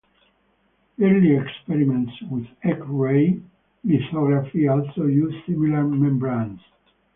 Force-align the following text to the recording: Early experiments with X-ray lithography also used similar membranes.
Early 0.99 1.35
experiments 1.35 2.13
with 2.31 2.47
X-ray 2.63 3.39
lithography 3.83 4.67
also 4.67 5.05
used 5.05 5.45
similar 5.45 5.83
membranes. 5.83 6.59